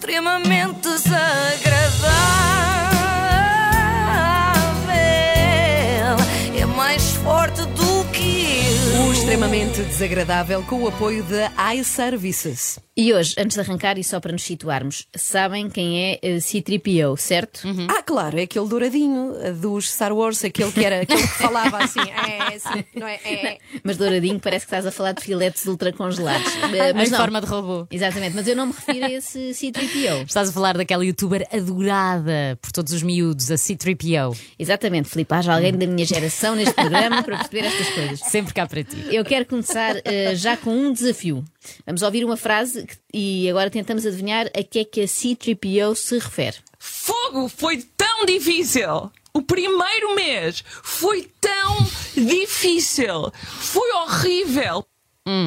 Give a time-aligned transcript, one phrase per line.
[0.00, 2.59] extremamente desagradável.
[9.30, 12.80] Extremamente desagradável com o apoio da iServices.
[12.96, 17.16] E hoje, antes de arrancar e só para nos situarmos, sabem quem é uh, C-3PO,
[17.16, 17.62] certo?
[17.88, 21.78] Ah, claro, é aquele douradinho eh, dos Star Wars, aquele que era aquele que falava
[21.78, 23.14] assim, é, assim, não é?
[23.24, 23.58] é.
[23.82, 26.52] Mas douradinho parece que estás a falar de filetes ultracongelados.
[26.56, 27.18] Uh, mas em não.
[27.18, 27.86] forma de robô.
[27.90, 30.26] Exatamente, mas eu não me refiro a esse C-3PO.
[30.26, 34.36] Estás a falar daquela youtuber adorada por todos os miúdos, a C3PO.
[34.58, 38.20] Exatamente, Filipe, haja alguém da minha geração neste programa para perceber estas coisas.
[38.20, 39.06] Sempre cá para ti.
[39.10, 41.44] Eu quero começar eh, já com um desafio.
[41.86, 45.94] Vamos ouvir uma frase que- e agora tentamos adivinhar a que é que a C-3PO
[45.96, 46.56] se refere.
[46.78, 49.10] Fogo foi tão difícil.
[49.32, 51.76] O primeiro mês foi tão
[52.16, 53.30] difícil.
[53.42, 54.84] Foi horrível.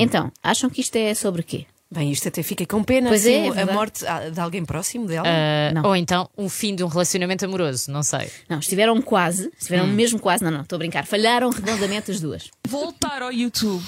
[0.00, 1.66] Então, acham que isto é sobre quê?
[1.90, 3.08] Bem, isto até fica com pena.
[3.08, 5.26] Pois assim, é, é a morte de alguém próximo dela.
[5.74, 5.84] Não.
[5.84, 8.30] ou então o fim de um relacionamento amoroso, não sei.
[8.46, 12.50] Não, estiveram quase, estiveram mesmo quase, não, não, estou a brincar, falharam redondamente as duas.
[12.66, 13.82] Voltar ao YouTube.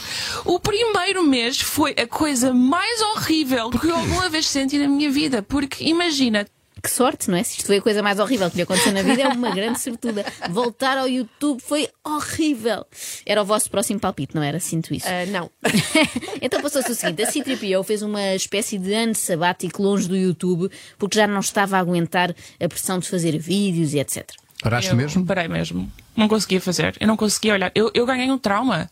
[0.46, 5.10] O primeiro mês foi a coisa mais horrível que eu alguma vez senti na minha
[5.10, 5.42] vida.
[5.42, 6.46] Porque imagina,
[6.82, 7.42] Que sorte, não é?
[7.42, 9.80] Se isto foi a coisa mais horrível que lhe aconteceu na vida, é uma grande
[9.80, 10.24] sortuda.
[10.50, 12.86] Voltar ao YouTube foi horrível.
[13.26, 14.58] Era o vosso próximo palpite, não era?
[14.60, 15.06] Sinto isso.
[15.08, 15.50] Ah, não.
[16.40, 20.70] então passou-se o seguinte: a C3PO fez uma espécie de ano sabático longe do YouTube
[20.98, 24.30] porque já não estava a aguentar a pressão de fazer vídeos e etc.
[24.62, 25.24] Paraste eu mesmo?
[25.24, 25.90] parei mesmo.
[26.16, 26.96] Não conseguia fazer.
[27.00, 27.72] Eu não conseguia olhar.
[27.74, 28.90] Eu, eu ganhei um trauma.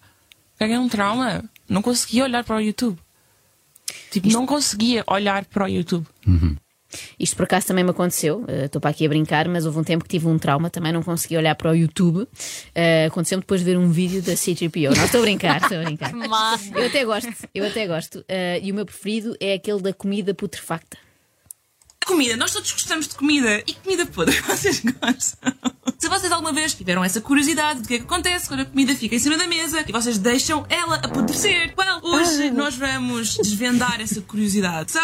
[0.59, 1.45] Ganhei um trauma.
[1.69, 2.99] Não conseguia olhar para o YouTube.
[4.11, 6.07] Tipo, não conseguia olhar para o YouTube.
[7.19, 9.85] Isto por acaso também me aconteceu, eh, estou para aqui a brincar, mas houve um
[9.85, 12.27] tempo que tive um trauma, também não consegui olhar para o YouTube.
[12.75, 14.97] Eh, Aconteceu-me depois de ver um vídeo da C3PO.
[14.97, 16.13] Não, estou a brincar, estou a brincar.
[16.75, 18.25] Eu até gosto, eu até gosto.
[18.29, 20.97] Eh, e o meu preferido é aquele da comida putrefacta.
[22.09, 23.63] Comida, nós todos gostamos de comida.
[23.67, 25.53] E comida podre, vocês gostam?
[25.99, 28.95] Se vocês alguma vez tiveram essa curiosidade do que é que acontece quando a comida
[28.95, 34.01] fica em cima da mesa e vocês deixam ela apodrecer, well, hoje nós vamos desvendar
[34.01, 34.91] essa curiosidade.
[34.91, 34.99] So,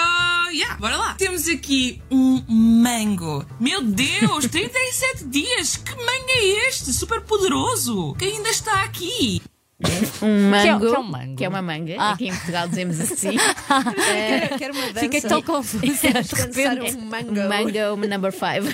[0.50, 1.14] yeah, bora lá.
[1.14, 3.44] Temos aqui um mango.
[3.60, 5.76] Meu Deus, 37 dias!
[5.76, 6.90] Que mango é este?
[6.90, 8.14] Super poderoso!
[8.14, 9.42] Que ainda está aqui!
[10.22, 10.86] Um Que é- mango.
[10.88, 11.36] que é um mango?
[11.36, 11.94] que é uma manga.
[11.98, 12.12] Ah.
[12.12, 13.36] Aqui em Portugal dizemos assim.
[14.06, 15.00] Quero, quero uma dança.
[15.00, 15.84] Fiquei tão confusa.
[15.84, 16.96] Dançar repente.
[16.96, 17.34] um mango.
[17.34, 18.72] Mango number 5.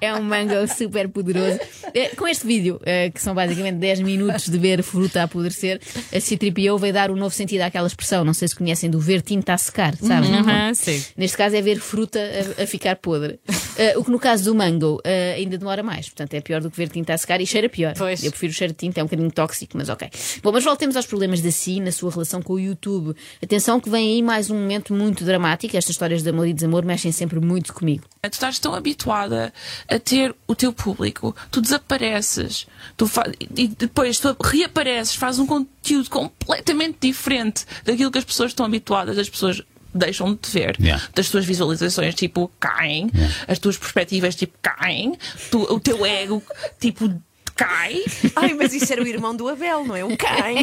[0.00, 1.58] é um mango super poderoso.
[1.94, 5.80] Eh, Com este vídeo, eh, que são basicamente 10 minutos de ver fruta a apodrecer,
[6.12, 8.24] a C3PO vai dar um novo sentido àquela expressão.
[8.24, 10.30] Não sei se conhecem do ver tinta a secar, sabes?
[10.30, 11.04] Aham, sim.
[11.16, 12.18] Neste caso é ver fruta
[12.58, 13.38] a, a ficar podre.
[13.76, 16.08] Eh, o que no caso do mango eh, ainda demora mais.
[16.08, 17.94] Portanto, é pior do que ver tinta a secar e cheira pior.
[17.96, 18.22] Pois.
[18.22, 20.08] Eu prefiro o cheiro de tinta, é um bocadinho tóxico, mas ok.
[20.42, 23.14] Bom, mas voltemos aos problemas da Si na sua relação com o YouTube.
[23.42, 25.76] Atenção que vem aí mais um momento muito dramático.
[25.76, 28.04] Estas histórias de amor e desamor mexem sempre muito comigo.
[28.22, 29.52] Tu estás tão habituada
[29.88, 33.10] a ter o teu público, tu desapareces, tu
[33.56, 39.18] e depois tu reapareces, fazes um conteúdo completamente diferente daquilo que as pessoas estão habituadas,
[39.18, 39.62] as pessoas
[39.94, 41.02] deixam de te ver, Yeah.
[41.14, 43.10] das tuas visualizações tipo caem,
[43.48, 45.16] as tuas perspectivas tipo caem,
[45.50, 46.42] tu- o teu ego
[46.80, 47.12] tipo
[47.54, 48.02] cai.
[48.34, 50.04] Ai, mas isso era o irmão do Abel, não é?
[50.04, 50.56] Um cãe.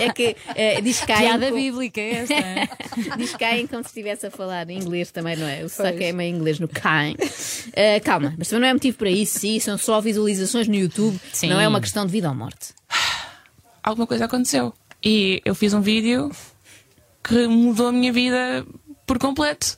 [0.00, 1.20] É que eh, diz Caim.
[1.26, 2.34] Piada com- bíblica é esta.
[3.16, 5.64] Diz Caim como se estivesse a falar em inglês também, não é?
[5.64, 7.16] O sotaque é meio inglês no Caim.
[7.72, 11.18] Eh, calma, mas também não é motivo para isso, sim, são só visualizações no YouTube,
[11.32, 11.48] Sim.
[11.48, 12.68] não é uma questão de vida ou morte.
[13.82, 14.72] alguma coisa aconteceu.
[15.04, 16.30] E eu fiz um vídeo
[17.26, 18.64] que mudou a minha vida
[19.06, 19.76] por completo.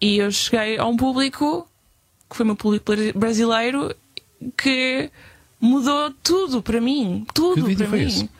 [0.00, 1.66] E eu cheguei a um público,
[2.28, 3.94] que foi o meu público brasileiro,
[4.56, 5.10] que
[5.60, 7.24] mudou tudo para mim.
[7.32, 8.06] Tudo Que vídeo para foi mim.
[8.06, 8.30] esse?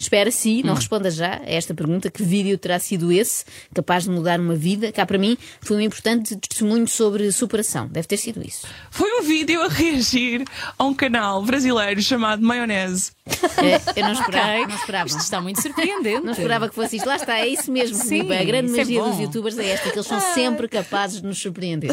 [0.00, 3.44] Espera se, não responda já a esta pergunta, que vídeo terá sido esse,
[3.74, 4.92] capaz de mudar uma vida?
[4.92, 7.88] Cá para mim foi um importante testemunho sobre superação.
[7.88, 8.64] Deve ter sido isso.
[8.92, 10.44] Foi um vídeo a reagir
[10.78, 13.10] a um canal brasileiro chamado Maionese.
[13.26, 15.08] Eh, eu não esperava, não esperava.
[15.08, 16.24] Isto está muito surpreendente.
[16.24, 17.08] Não esperava que fosse isto.
[17.08, 17.96] Lá está, é isso mesmo.
[17.96, 19.10] Sim, a grande é magia bom.
[19.10, 21.90] dos youtubers é esta, que eles são sempre capazes de nos surpreender.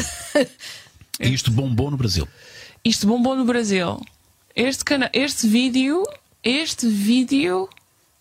[1.20, 2.28] E isto bombou no Brasil.
[2.84, 4.00] Isto bombou no Brasil.
[4.56, 6.04] Este, cana este vídeo,
[6.44, 7.68] este vídeo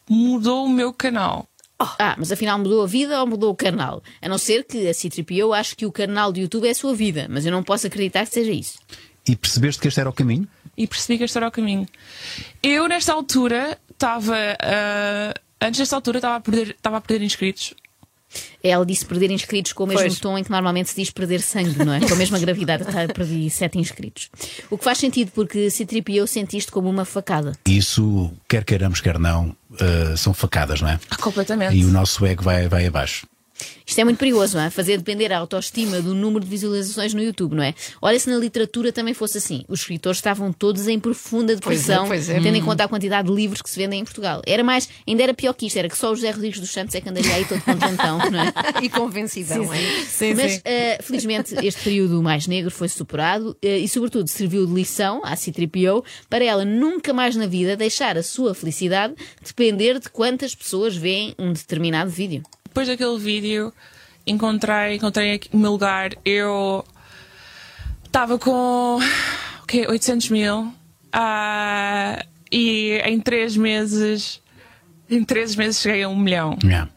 [0.09, 1.49] mudou o meu canal.
[1.79, 4.03] Ah, mas afinal mudou a vida ou mudou o canal?
[4.23, 6.95] A não ser que a C3PO ache que o canal do YouTube é a sua
[6.95, 8.79] vida, mas eu não posso acreditar que seja isso.
[9.29, 10.49] E percebeste que este era o caminho?
[10.77, 11.87] e percebi que este era o caminho.
[12.63, 14.37] Eu, nesta altura, estava.
[14.61, 17.75] ah, antes desta altura, estava a perder, estava a perder inscritos.
[18.63, 20.21] Ela disse perder inscritos com o mesmo Pois.
[20.21, 22.01] tom em que normalmente se diz perder sangue, não é?
[22.01, 24.31] Com a mesma gravidade, tá, perdi 7 inscritos.
[24.71, 27.53] O que faz sentido porque C3PO sente isto como uma facada.
[27.67, 30.99] Isso, quer queiramos, quer não, eh, são facadas, não é?
[31.21, 31.77] Completamente.
[31.77, 33.27] E o nosso ego vai, vai abaixo.
[33.87, 34.71] Isto é muito perigoso, não é?
[34.71, 37.75] Fazer depender a autoestima do número de visualizações no YouTube, não é?
[38.01, 39.65] Olha se na literatura também fosse assim.
[39.69, 42.41] Os escritores estavam todos em profunda Pois é, depressão, pois é.
[42.41, 44.43] tendo em conta a quantidade de livros que se vendem em Portugal.
[44.47, 46.95] Era mais, ainda era pior que isto, era que só o José Rodrigues dos Santos
[46.95, 48.53] é que andaria aí todo contentão, não é?
[48.83, 50.05] e convencidão, hein?
[50.09, 50.61] Sim, Mas, sim.
[50.65, 55.37] eh, felizmente, este período mais negro foi superado eh, e, sobretudo, serviu de lição à
[55.37, 59.15] C-3PO para ela nunca mais na vida deixar a sua felicidade
[59.45, 62.43] depender de quantas pessoas veem um determinado vídeo.
[62.75, 63.73] Depois daquele vídeo,
[64.27, 66.11] encontrei, encontrei o meu lugar.
[66.25, 66.85] Eu
[68.05, 68.99] estava com
[69.63, 69.87] o quê?
[69.89, 70.75] 800 mil.
[71.13, 74.43] Ah, e em três meses,
[75.09, 76.59] em três meses cheguei a um milhão.
[76.65, 76.91] Yeah.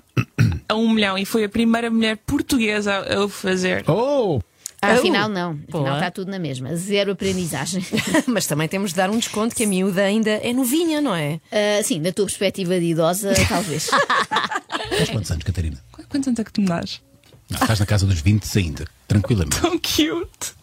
[0.68, 1.16] A um milhão.
[1.16, 3.88] E foi a primeira mulher portuguesa a o fazer.
[3.88, 4.42] Oh!
[4.82, 5.60] Afinal, não.
[5.70, 6.76] Afinal, está tudo na mesma.
[6.76, 7.86] Zero aprendizagem.
[8.26, 11.40] Mas também temos de dar um desconto que a miúda ainda é novinha, não é?
[11.52, 13.92] Ah, sim, da tua perspectiva de idosa, talvez.
[14.89, 15.78] Tens quantos anos, Catarina?
[15.92, 17.01] Qu- Quantos anos é que tu me dás?
[17.50, 18.86] Não, estás na casa dos 20 ainda.
[19.07, 19.62] Tranquilamente.
[19.62, 20.54] Tão cute.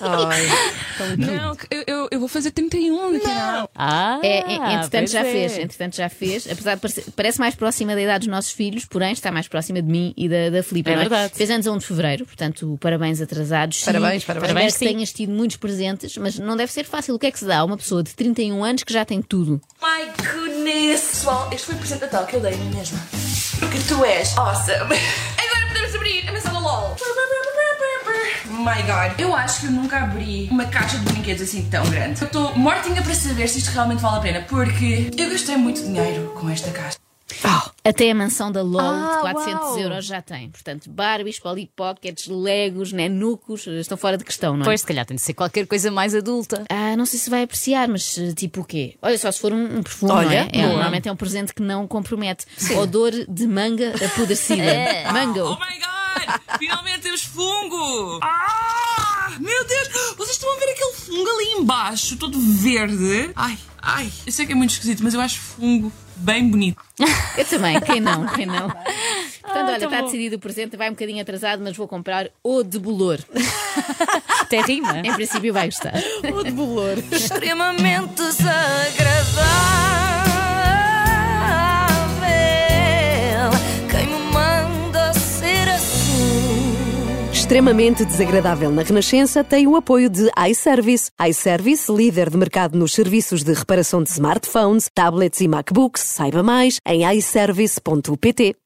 [0.00, 0.46] Ai,
[1.16, 5.24] Não, eu, eu, eu vou fazer 31 daqui a Ah, É, é, entretanto já é.
[5.32, 8.84] fez, entretanto já fez, apesar de parecer, parece mais próxima da idade dos nossos filhos,
[8.84, 10.90] porém está mais próxima de mim e da, da Filipe.
[10.90, 11.32] É não verdade.
[11.34, 13.78] Fez anos a 1 de feveral, portanto, parabéns atrasados.
[13.78, 14.24] Sim, Parabéns, parabéns.
[14.24, 14.86] Espero Parabéns, que sim.
[14.86, 17.14] tenhas tido muitos presentes, mas não deve ser fácil.
[17.14, 19.22] O que é que se dá a uma pessoa de 31 anos que já tem
[19.22, 19.60] tudo?
[19.80, 20.53] My goodness!
[20.64, 22.98] Pessoal, este foi o presente de Natal que eu dei a mim mesma.
[23.60, 24.96] Porque tu és awesome.
[25.36, 26.96] Agora podemos abrir a mensagem LOL.
[28.48, 29.20] My God.
[29.20, 32.22] Eu acho que eu nunca abri uma caixa de brinquedos assim tão grande.
[32.22, 35.82] Eu estou mortinha para saber se isto realmente vale a pena, porque eu gastei muito
[35.82, 36.93] dinheiro com esta caixa.
[37.86, 39.78] Até a mansão da LOL Ah, de 400 uau.
[39.78, 40.48] euros já tem.
[40.50, 44.64] Portanto, Barbies, Polly Pockets, Legos, nenucos, estão fora de questão, não é?
[44.64, 46.64] Pois, se calhar tem de ser qualquer coisa mais adulta.
[46.70, 48.96] Ah, não sei se vai apreciar, mas eh, tipo o quê?
[49.02, 50.48] Olha, só se for um, um perfume, Olha, não é?
[50.52, 50.66] é?
[50.66, 52.46] Normalmente é um presente que não compromete.
[52.80, 54.64] Odor de manga apodrecida.
[55.12, 55.40] Mango.
[55.40, 56.58] Oh my God!
[56.58, 58.18] Finalmente temos fungo!
[58.22, 59.30] Ah!
[59.38, 59.88] Meu Deus!
[60.64, 63.30] Ver aquele fungo ali embaixo, todo verde?
[63.36, 64.10] Ai, ai.
[64.26, 66.80] Eu sei que é muito esquisito, mas eu acho fungo bem bonito.
[67.36, 68.70] Eu também, quem não, quem não.
[68.70, 72.78] Portanto, olha, está decidido o presente, vai um bocadinho atrasado, mas vou comprar o de
[72.78, 73.18] bolor.
[74.40, 75.00] Até rima.
[75.00, 75.94] Em princípio vai gostar.
[76.32, 76.96] o de bolor.
[77.10, 80.03] extremamente desagradável.
[87.44, 91.10] Extremamente desagradável na Renascença tem o apoio de iService.
[91.28, 96.00] iService, líder de mercado nos serviços de reparação de smartphones, tablets e MacBooks.
[96.00, 98.63] Saiba mais em iService.pt.